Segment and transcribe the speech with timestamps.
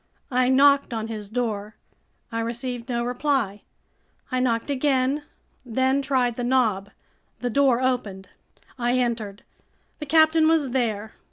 [0.31, 1.75] I knocked on his door.
[2.31, 3.61] I received no reply.
[4.31, 5.21] I knocked again,
[5.63, 6.89] then tried the knob.
[7.41, 8.27] The door opened.
[8.79, 9.43] I entered.
[9.99, 11.11] The captain was there.